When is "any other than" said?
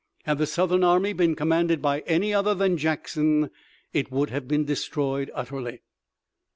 2.07-2.75